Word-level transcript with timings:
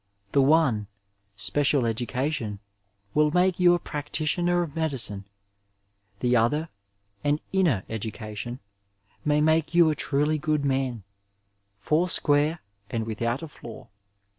The 0.31 0.41
one, 0.41 0.87
special 1.35 1.85
education, 1.85 2.57
will 3.13 3.29
make 3.29 3.59
you 3.59 3.75
a 3.75 3.77
practitioner 3.79 4.63
of 4.63 4.75
medi 4.75 4.97
cine; 4.97 5.25
the 6.21 6.35
other, 6.35 6.69
an 7.23 7.39
inner 7.53 7.83
education, 7.87 8.61
may 9.23 9.41
make 9.41 9.75
you 9.75 9.91
a 9.91 9.95
truly 9.95 10.39
good 10.39 10.65
man, 10.65 11.03
four 11.77 12.09
square 12.09 12.61
and 12.89 13.05
without 13.05 13.43
a 13.43 13.47
flaw. 13.47 13.89